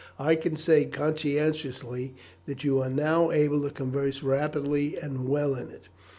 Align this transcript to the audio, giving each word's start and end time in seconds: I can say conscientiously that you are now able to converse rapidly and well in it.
I 0.17 0.33
can 0.33 0.55
say 0.55 0.85
conscientiously 0.85 2.15
that 2.47 2.63
you 2.63 2.81
are 2.81 2.89
now 2.89 3.29
able 3.29 3.61
to 3.61 3.69
converse 3.69 4.23
rapidly 4.23 4.97
and 4.97 5.27
well 5.29 5.53
in 5.53 5.69
it. 5.69 5.89